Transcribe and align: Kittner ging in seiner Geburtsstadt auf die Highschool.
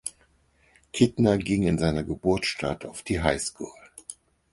Kittner 0.93 1.37
ging 1.37 1.61
in 1.61 1.77
seiner 1.77 2.01
Geburtsstadt 2.03 2.85
auf 2.85 3.03
die 3.03 3.21
Highschool. 3.21 3.69